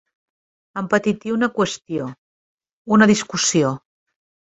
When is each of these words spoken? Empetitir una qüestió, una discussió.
Empetitir 0.81 1.35
una 1.35 1.51
qüestió, 1.59 2.09
una 2.99 3.13
discussió. 3.15 3.79